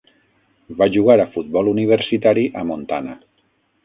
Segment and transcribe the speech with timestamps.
[0.77, 3.15] Va jugar a futbol universitari a Montana.